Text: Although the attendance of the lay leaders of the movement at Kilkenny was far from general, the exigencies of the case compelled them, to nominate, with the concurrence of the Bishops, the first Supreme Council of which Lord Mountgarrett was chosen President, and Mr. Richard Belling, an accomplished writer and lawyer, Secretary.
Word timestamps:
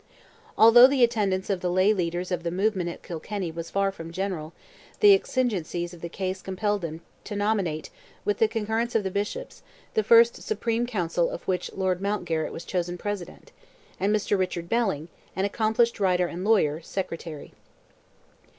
Although 0.57 0.87
the 0.87 1.03
attendance 1.03 1.47
of 1.51 1.59
the 1.61 1.69
lay 1.69 1.93
leaders 1.93 2.31
of 2.31 2.41
the 2.41 2.49
movement 2.49 2.89
at 2.89 3.03
Kilkenny 3.03 3.51
was 3.51 3.69
far 3.69 3.91
from 3.91 4.11
general, 4.11 4.51
the 4.99 5.13
exigencies 5.13 5.93
of 5.93 6.01
the 6.01 6.09
case 6.09 6.41
compelled 6.41 6.81
them, 6.81 7.01
to 7.23 7.35
nominate, 7.35 7.91
with 8.25 8.39
the 8.39 8.47
concurrence 8.47 8.95
of 8.95 9.03
the 9.03 9.11
Bishops, 9.11 9.61
the 9.93 10.01
first 10.01 10.41
Supreme 10.41 10.87
Council 10.87 11.29
of 11.29 11.47
which 11.47 11.71
Lord 11.73 12.01
Mountgarrett 12.01 12.51
was 12.51 12.65
chosen 12.65 12.97
President, 12.97 13.51
and 13.99 14.11
Mr. 14.11 14.35
Richard 14.39 14.67
Belling, 14.67 15.07
an 15.35 15.45
accomplished 15.45 15.99
writer 15.99 16.25
and 16.25 16.43
lawyer, 16.43 16.81
Secretary. 16.81 17.53